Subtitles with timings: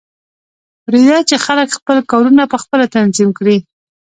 [0.85, 3.57] پریږده چې خلک خپل کارونه پخپله تنظیم کړي